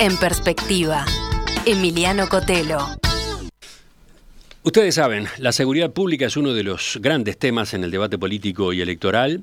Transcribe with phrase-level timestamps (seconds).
[0.00, 1.04] En perspectiva,
[1.66, 2.78] Emiliano Cotelo.
[4.62, 8.72] Ustedes saben, la seguridad pública es uno de los grandes temas en el debate político
[8.72, 9.42] y electoral.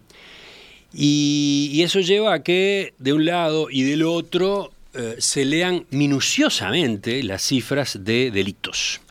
[0.94, 7.24] Y, eso lleva a que de un lado y del otro eh, se lean minuciosamente
[7.24, 9.02] las cifras de delitos.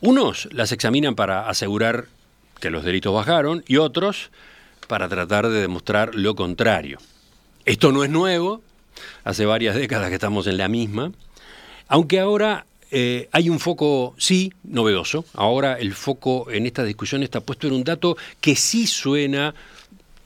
[0.00, 2.06] Unos las examinan para asegurar
[2.60, 4.30] que los delitos bajaron y otros
[4.86, 6.98] para tratar de demostrar lo contrario.
[7.64, 8.62] Esto no es nuevo,
[9.24, 11.12] hace varias décadas que estamos en la misma,
[11.88, 15.24] aunque ahora eh, hay un foco, sí, novedoso.
[15.34, 19.54] Ahora el foco en esta discusión está puesto en un dato que sí suena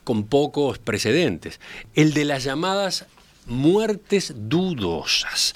[0.03, 1.59] con pocos precedentes,
[1.95, 3.05] el de las llamadas
[3.45, 5.55] muertes dudosas.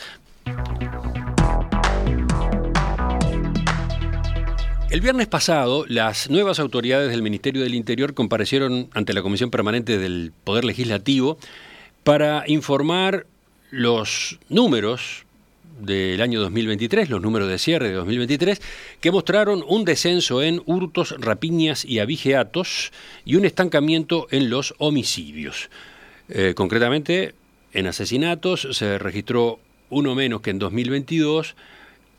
[4.90, 9.98] El viernes pasado, las nuevas autoridades del Ministerio del Interior comparecieron ante la Comisión Permanente
[9.98, 11.40] del Poder Legislativo
[12.04, 13.26] para informar
[13.72, 15.26] los números
[15.80, 18.62] del año 2023, los números de cierre de 2023,
[19.00, 22.92] que mostraron un descenso en hurtos, rapiñas y abigeatos
[23.26, 25.70] y un estancamiento en los homicidios.
[26.30, 27.34] Eh, concretamente,
[27.74, 29.60] en asesinatos se registró
[29.90, 31.56] uno menos que en 2022,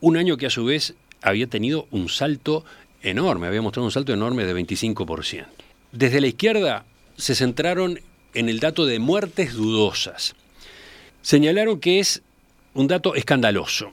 [0.01, 2.65] un año que a su vez había tenido un salto
[3.01, 5.45] enorme, había mostrado un salto enorme de 25%.
[5.91, 6.85] Desde la izquierda
[7.17, 7.99] se centraron
[8.35, 10.35] en el dato de muertes dudosas.
[11.21, 12.21] Señalaron que es
[12.73, 13.91] un dato escandaloso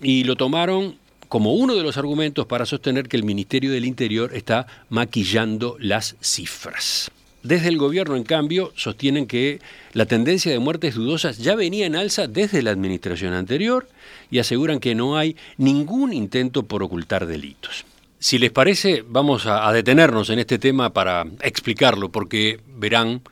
[0.00, 0.96] y lo tomaron
[1.28, 6.16] como uno de los argumentos para sostener que el Ministerio del Interior está maquillando las
[6.20, 7.10] cifras.
[7.42, 9.60] Desde el gobierno, en cambio, sostienen que
[9.94, 13.88] la tendencia de muertes dudosas ya venía en alza desde la administración anterior
[14.30, 17.84] y aseguran que no hay ningún intento por ocultar delitos.
[18.20, 23.22] Si les parece, vamos a, detenernos en este tema para explicarlo, porque verán,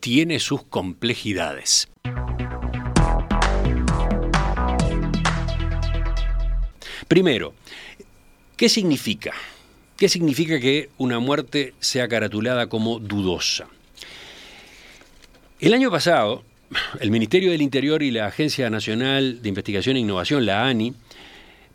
[0.00, 1.88] tiene sus complejidades.
[7.06, 7.54] Primero,
[8.56, 9.32] ¿qué significa?
[9.96, 13.68] ¿Qué significa que una muerte sea caratulada como dudosa?
[15.58, 16.42] El año pasado,
[17.00, 20.94] el Ministerio del Interior y la Agencia Nacional de Investigación e Innovación, la ANI,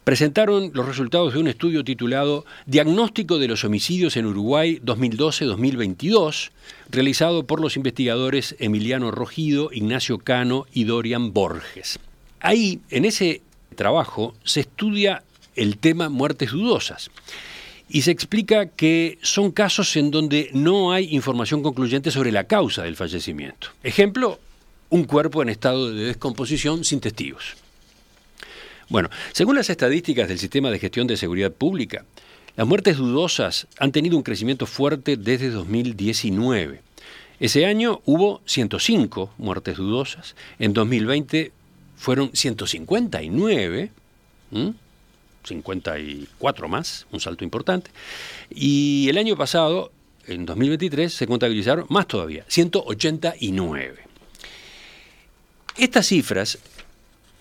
[0.05, 6.51] presentaron los resultados de un estudio titulado Diagnóstico de los homicidios en Uruguay 2012-2022,
[6.91, 11.99] realizado por los investigadores Emiliano Rogido, Ignacio Cano y Dorian Borges.
[12.39, 13.41] Ahí, en ese
[13.75, 15.23] trabajo, se estudia
[15.55, 17.09] el tema muertes dudosas
[17.89, 22.83] y se explica que son casos en donde no hay información concluyente sobre la causa
[22.83, 23.69] del fallecimiento.
[23.81, 24.39] Ejemplo,
[24.91, 27.55] un cuerpo en estado de descomposición sin testigos.
[28.89, 32.05] Bueno, según las estadísticas del Sistema de Gestión de Seguridad Pública,
[32.55, 36.81] las muertes dudosas han tenido un crecimiento fuerte desde 2019.
[37.39, 41.51] Ese año hubo 105 muertes dudosas, en 2020
[41.97, 43.91] fueron 159.
[45.43, 47.91] 54 más, un salto importante.
[48.49, 49.91] Y el año pasado,
[50.27, 54.03] en 2023, se contabilizaron más todavía, 189.
[55.77, 56.57] Estas cifras,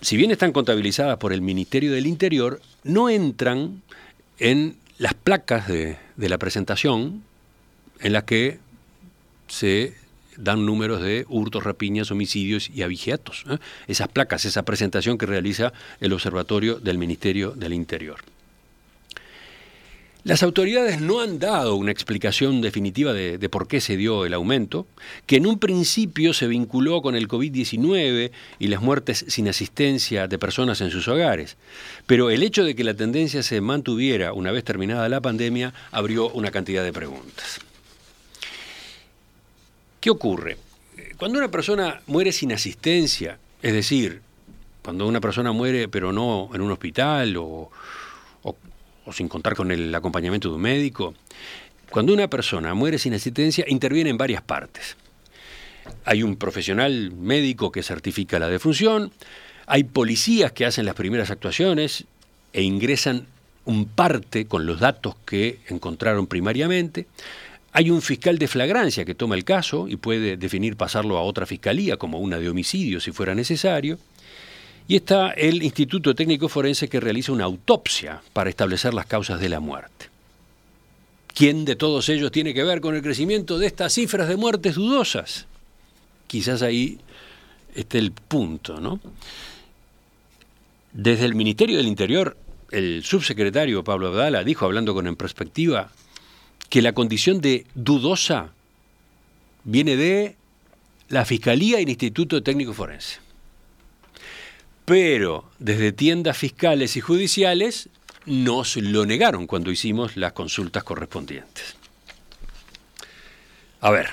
[0.05, 3.81] si bien están contabilizadas por el Ministerio del Interior, no entran
[4.37, 7.23] en las placas de, la presentación
[7.99, 8.59] en las que
[9.47, 9.95] se
[10.37, 13.45] dan números de hurtos, rapiñas, homicidios y abigeatos.
[13.49, 13.57] ¿eh?
[13.87, 18.34] Esas placas, esa presentación que realiza el Observatorio del Ministerio del Interior.
[20.25, 24.87] Las autoridades no han dado una explicación definitiva de, por qué se dio el aumento,
[25.27, 30.39] que en un principio se vinculó con el COVID-19 y las muertes sin asistencia de
[30.39, 31.57] personas en sus hogares.
[32.07, 36.31] Pero el hecho de que la tendencia se mantuviera una vez terminada la pandemia abrió
[36.31, 37.59] una cantidad de preguntas.
[39.99, 40.57] ¿Qué ocurre?
[41.17, 44.21] Cuando una persona muere sin asistencia, es decir,
[44.81, 47.69] cuando una persona muere pero no en un hospital o,
[49.11, 51.13] sin contar con el acompañamiento de un médico,
[51.89, 54.97] cuando una persona muere sin asistencia interviene en varias partes.
[56.03, 59.11] Hay un profesional médico que certifica la defunción,
[59.67, 62.05] hay policías que hacen las primeras actuaciones
[62.53, 63.27] e ingresan
[63.65, 67.07] un parte con los datos que encontraron primariamente,
[67.77, 71.45] hay un fiscal de flagrancia que toma el caso y puede definir pasarlo a otra
[71.45, 73.99] fiscalía como una de homicidio si fuera necesario.
[74.87, 79.49] Y está el Instituto Técnico Forense que realiza una autopsia para establecer las causas de
[79.49, 80.09] la muerte.
[81.33, 84.75] ¿Quién de todos ellos tiene que ver con el crecimiento de estas cifras de muertes
[84.75, 85.47] dudosas?
[86.27, 86.99] Quizás ahí
[87.73, 88.99] esté el punto, ¿no?
[90.93, 92.37] Desde el Ministerio del Interior,
[92.71, 95.89] el subsecretario Pablo Abdala dijo, hablando con En Perspectiva,
[96.69, 98.53] que la condición de dudosa
[99.65, 100.35] viene de
[101.09, 103.24] la Fiscalía y el Instituto Técnico Forense.
[104.85, 107.89] Pero desde tiendas fiscales y judiciales
[108.25, 111.75] nos lo negaron cuando hicimos las consultas correspondientes.
[113.81, 114.09] A ver,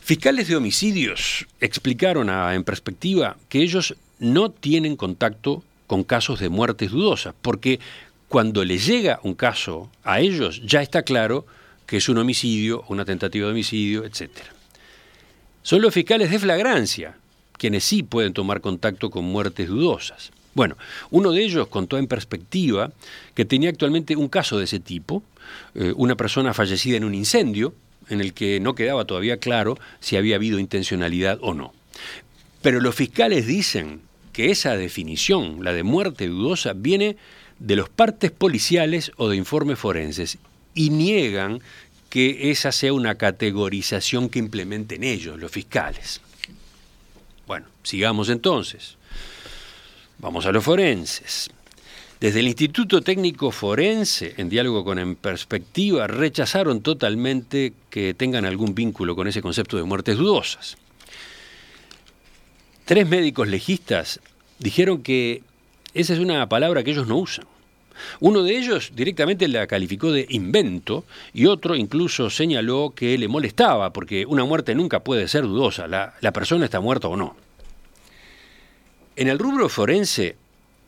[0.00, 6.90] fiscales de homicidios explicaron en perspectiva que ellos no tienen contacto con casos de muertes
[6.90, 7.80] dudosas, porque
[8.28, 11.44] cuando les llega un caso a ellos ya está claro
[11.86, 14.30] que es un homicidio, una tentativa de homicidio, etc.
[15.62, 17.16] Son los fiscales de flagrancia
[17.62, 20.32] quienes sí pueden tomar contacto con muertes dudosas.
[20.52, 20.76] Bueno,
[21.12, 22.90] uno de ellos contó en perspectiva
[23.36, 25.22] que tenía actualmente un caso de ese tipo,
[25.76, 27.72] eh, una persona fallecida en un incendio,
[28.08, 31.72] en el que no quedaba todavía claro si había habido intencionalidad o no.
[32.62, 34.00] Pero los fiscales dicen
[34.32, 37.16] que esa definición, la de muerte dudosa, viene
[37.60, 40.36] de los partes policiales o de informes forenses
[40.74, 41.60] y niegan
[42.10, 46.20] que esa sea una categorización que implementen ellos, los fiscales.
[47.52, 48.96] Bueno, sigamos entonces.
[50.16, 51.50] Vamos a los forenses.
[52.18, 58.74] Desde el Instituto Técnico Forense, en diálogo con En Perspectiva, rechazaron totalmente que tengan algún
[58.74, 60.78] vínculo con ese concepto de muertes dudosas.
[62.86, 64.20] Tres médicos legistas
[64.58, 65.42] dijeron que
[65.92, 67.44] esa es una palabra que ellos no usan.
[68.20, 73.92] Uno de ellos directamente la calificó de invento y otro incluso señaló que le molestaba
[73.92, 77.36] porque una muerte nunca puede ser dudosa, la, persona está muerta o no.
[79.16, 80.36] En el rubro forense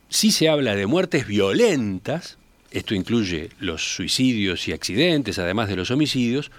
[0.08, 2.38] sí se habla de muertes violentas,
[2.70, 6.50] esto incluye los suicidios y accidentes, además de los homicidios,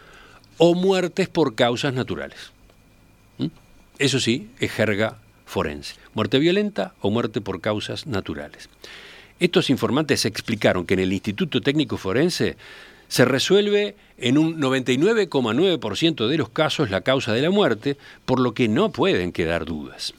[0.58, 2.52] o muertes por causas naturales.
[3.38, 3.48] ¿Mm?
[4.00, 5.96] Eso sí, es jerga forense.
[6.14, 8.70] Muerte violenta o muerte por causas naturales.
[9.40, 12.58] Estos informantes explicaron que en el Instituto Técnico Forense
[13.08, 18.54] se resuelve en un 99,9% de los casos la causa de la muerte, por lo
[18.54, 20.14] que no pueden quedar dudas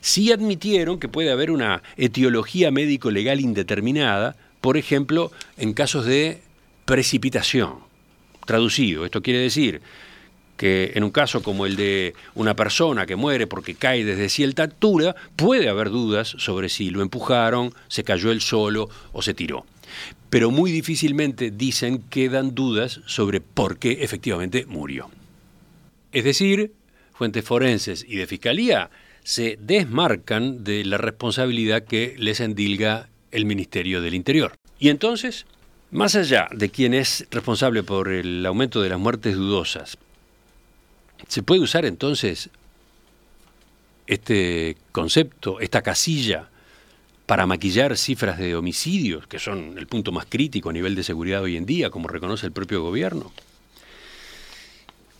[0.00, 6.40] sí admitieron que puede haber una etiología médico-legal indeterminada, por ejemplo, en casos de
[6.84, 7.74] precipitación.
[8.46, 9.80] Traducido, esto quiere decir
[10.60, 14.64] que en un caso como el de una persona que muere porque cae desde cierta
[14.64, 19.64] altura, puede haber dudas sobre si lo empujaron, se cayó él solo o se tiró.
[20.28, 25.10] Pero muy difícilmente dicen quedan dudas sobre por qué efectivamente murió.
[26.12, 26.74] Es decir,
[27.14, 28.90] fuentes forenses y de fiscalía
[29.22, 34.52] se desmarcan de la responsabilidad que les endilga el Ministerio del Interior.
[34.78, 35.46] Y entonces,
[35.90, 39.96] más allá de quién es responsable por el aumento de las muertes dudosas,
[41.28, 42.50] ¿se puede usar entonces
[44.06, 46.48] este concepto, esta casilla,
[47.26, 51.42] para maquillar cifras de homicidios, que son el punto más crítico a nivel de seguridad
[51.42, 53.30] hoy en día, como reconoce el propio gobierno?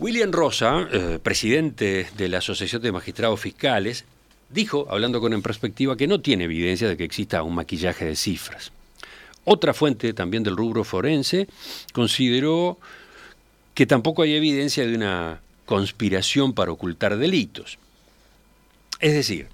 [0.01, 4.07] William Rosa, eh, presidente de la Asociación de Magistrados Fiscales,
[4.49, 8.17] dijo, hablando con En Perspectiva, que no tiene evidencia de que exista un maquillaje de
[8.17, 8.73] cifras.
[9.45, 11.49] Otra fuente, también del rubro forense,
[11.93, 12.79] consideró
[13.75, 17.79] que tampoco hay evidencia de una conspiración para ocultar delitos.
[18.99, 19.47] Es decir,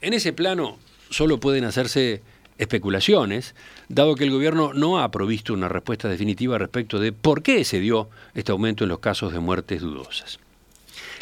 [0.00, 0.80] en ese plano
[1.10, 2.22] solo pueden hacerse
[2.58, 3.54] especulaciones,
[3.88, 7.78] dado que el gobierno no ha provisto una respuesta definitiva respecto de por qué se
[7.78, 10.40] dio este aumento en los casos de muertes dudosas.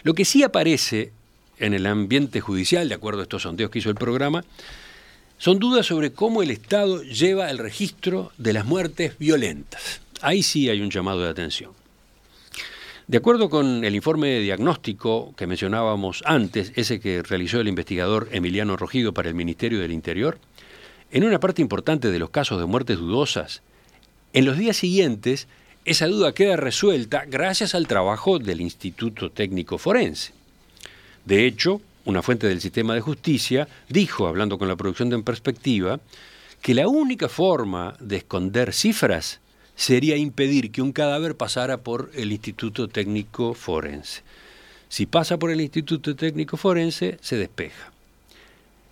[0.03, 1.13] Lo que sí aparece
[1.59, 4.47] en el ambiente judicial, de acuerdo a estos sondeos que hizo el programa,
[5.37, 10.01] son dudas sobre cómo el Estado lleva el registro de las muertes violentas.
[10.23, 11.82] Ahí sí hay un llamado de atención.
[13.09, 18.29] De acuerdo con el informe de diagnóstico que mencionábamos antes, ese que realizó el investigador
[18.31, 20.39] Emiliano Rogido para el Ministerio del Interior,
[21.11, 23.63] en una parte importante de los casos de muertes dudosas,
[24.33, 25.49] en los días siguientes
[25.85, 30.33] esa duda queda resuelta gracias al trabajo del Instituto Técnico Forense.
[31.25, 35.25] De hecho, una fuente del sistema de justicia dijo, hablando con la producción de En
[35.25, 35.99] Perspectiva,
[36.63, 39.41] que la única forma de esconder cifras
[39.77, 44.23] sería impedir que un cadáver pasara por el Instituto Técnico Forense.
[44.89, 47.93] Si pasa por el Instituto Técnico Forense, se despeja.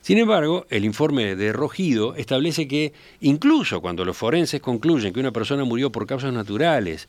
[0.02, 5.30] Sin embargo, el informe de Rogido establece que incluso cuando los forenses concluyen que una
[5.30, 7.08] persona murió por causas naturales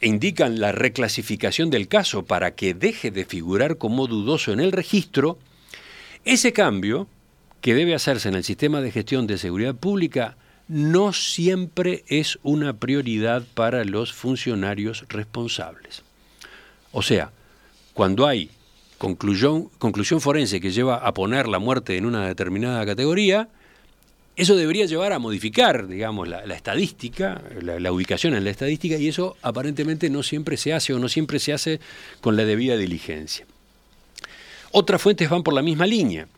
[0.00, 4.70] e indican la reclasificación del caso para que deje de figurar como dudoso en el
[4.70, 5.38] registro,
[6.24, 7.08] ese cambio,
[7.60, 10.36] que debe hacerse en el sistema de gestión de seguridad pública,
[10.68, 16.02] no siempre es una prioridad para los funcionarios responsables.
[16.92, 17.32] O sea,
[17.94, 18.50] cuando hay
[18.98, 19.70] conclusión,
[20.20, 23.48] forense que lleva a poner la muerte en una determinada categoría,
[24.36, 29.36] eso debería llevar a modificar, digamos, la, estadística, la, ubicación en la estadística, y eso
[29.42, 31.80] aparentemente no siempre se hace o no siempre se hace
[32.20, 33.46] con la debida diligencia.
[34.70, 36.28] Otras fuentes van por la misma línea.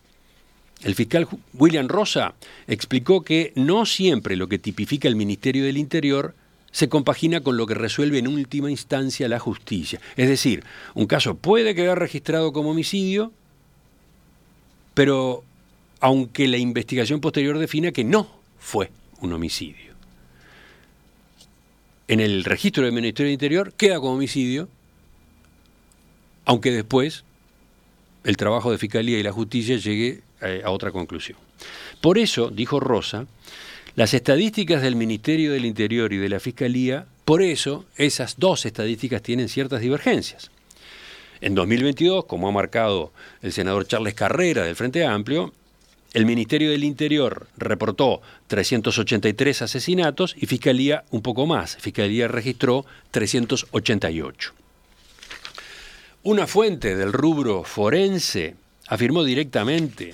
[0.83, 2.33] El fiscal William Rosa
[2.67, 6.35] explicó que no siempre lo que tipifica el Ministerio del Interior
[6.71, 9.99] se compagina con lo que resuelve en última instancia la justicia.
[10.15, 10.63] Es decir,
[10.95, 13.31] un caso puede quedar registrado como homicidio,
[14.93, 15.43] pero
[15.99, 19.91] aunque la investigación posterior defina que no fue un homicidio.
[22.07, 24.67] En el registro del Ministerio del Interior queda como homicidio,
[26.45, 27.23] aunque después
[28.23, 31.37] el trabajo de Fiscalía y la Justicia llegue eh, a otra conclusión.
[32.01, 33.27] Por eso, dijo Rosa,
[33.95, 39.21] las estadísticas del Ministerio del Interior y de la Fiscalía, por eso esas dos estadísticas
[39.21, 40.49] tienen ciertas divergencias.
[41.41, 45.53] En 2022, como ha marcado el senador Charles Carrera del Frente Amplio,
[46.13, 51.77] el Ministerio del Interior reportó 383 asesinatos y Fiscalía un poco más.
[51.77, 54.53] Fiscalía registró 388.
[56.23, 58.55] Una fuente del rubro forense
[58.87, 60.13] afirmó directamente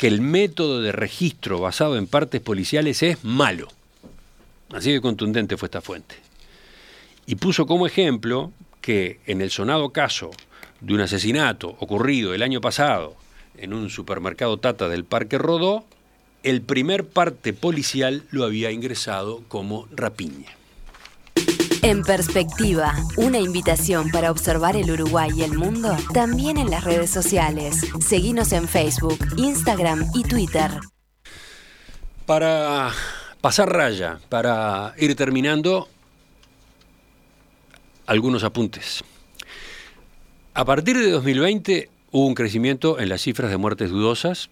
[0.00, 3.68] que el método de registro basado en partes policiales es malo.
[4.72, 6.14] Así de contundente fue esta fuente.
[7.26, 10.30] Y puso como ejemplo que en el sonado caso
[10.80, 13.14] de un asesinato ocurrido el año pasado
[13.58, 15.84] en un supermercado Tata del Parque Rodó,
[16.44, 20.59] el primer parte policial lo había ingresado como rapiña.
[21.82, 27.10] En perspectiva, una invitación para observar el Uruguay y el mundo también en las redes
[27.10, 27.80] sociales.
[28.00, 30.70] Seguimos en Facebook, Instagram y Twitter.
[32.26, 32.90] Para
[33.40, 35.88] pasar raya, para ir terminando,
[38.04, 39.02] algunos apuntes.
[40.52, 44.50] A partir de 2020 hubo un crecimiento en las cifras de muertes dudosas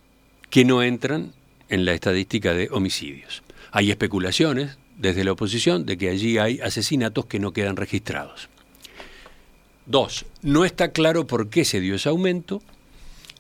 [0.49, 1.33] que no entran
[1.69, 3.43] en la estadística de homicidios.
[3.71, 8.49] Hay especulaciones desde la oposición de que allí hay asesinatos que no quedan registrados.
[9.87, 12.61] Dos, no está claro por qué se dio ese aumento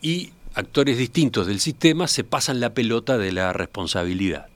[0.01, 4.47] y actores distintos del sistema se pasan la pelota de la responsabilidad.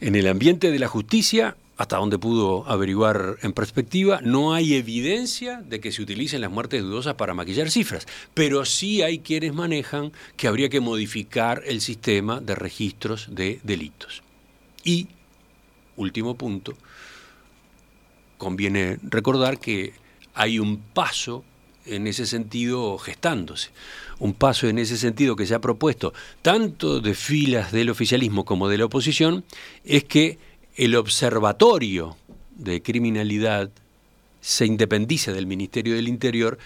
[0.00, 5.60] En el ambiente de la justicia, hasta donde pudo averiguar en perspectiva, no hay evidencia
[5.62, 10.12] de que se utilicen las muertes dudosas para maquillar cifras, pero sí hay quienes manejan
[10.36, 14.22] que habría que modificar el sistema de registros de delitos.
[14.84, 15.08] Y
[15.98, 16.74] último punto,
[18.38, 19.92] conviene recordar que
[20.34, 21.44] hay un paso
[21.84, 23.70] en ese sentido gestándose.
[24.18, 28.68] Un paso en ese sentido que se ha propuesto tanto de filas del oficialismo como
[28.68, 29.44] de la oposición
[29.84, 30.38] es que
[30.76, 32.16] el observatorio
[32.56, 33.70] de criminalidad
[34.40, 36.58] se independice del Ministerio del Interior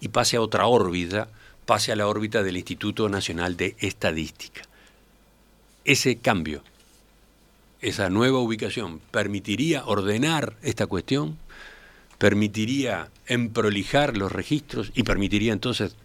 [0.00, 1.28] y pase a otra órbita,
[1.66, 4.62] pase a la órbita del Instituto Nacional de Estadística.
[5.84, 6.62] Ese cambio
[7.80, 11.38] esa nueva ubicación permitiría ordenar esta cuestión,
[12.18, 15.96] permitiría emprolijar los registros y permitiría entonces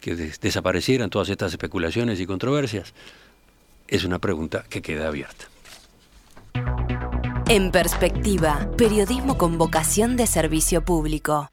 [0.00, 2.94] que desaparecieran todas estas especulaciones y controversias,
[3.88, 5.46] es una pregunta que queda abierta.
[7.48, 11.50] En perspectiva, periodismo con vocación de servicio público.